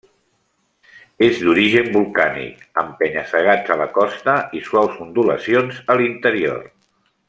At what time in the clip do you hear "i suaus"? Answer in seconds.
4.61-5.01